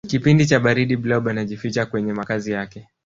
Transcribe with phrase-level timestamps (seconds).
[0.09, 2.87] kipindi cha baridi blob anajificha kwenye makazi yake